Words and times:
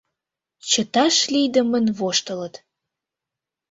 Чыташ 0.69 1.15
лийдымын 1.33 1.85
воштылыт. 1.97 2.55